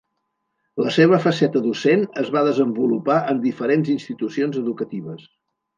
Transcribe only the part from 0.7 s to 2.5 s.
La seva faceta docent es va